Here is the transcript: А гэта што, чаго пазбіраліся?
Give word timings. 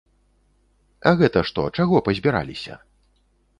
А 1.11 1.13
гэта 1.19 1.45
што, 1.51 1.67
чаго 1.81 2.01
пазбіраліся? 2.09 2.81